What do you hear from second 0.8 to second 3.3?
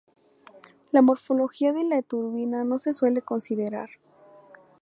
La morfología de la turbina no se suele